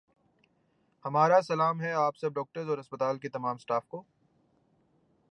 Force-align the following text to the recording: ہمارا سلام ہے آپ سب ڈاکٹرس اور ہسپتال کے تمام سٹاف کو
ہمارا 1.05 1.41
سلام 1.41 1.81
ہے 1.81 1.91
آپ 1.95 2.17
سب 2.17 2.33
ڈاکٹرس 2.33 2.69
اور 2.69 2.77
ہسپتال 2.77 3.17
کے 3.17 3.29
تمام 3.29 3.57
سٹاف 3.57 3.87
کو 3.87 4.01